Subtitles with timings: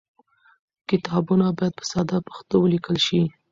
[0.89, 3.21] کتابونه باید په ساده پښتو ولیکل شي.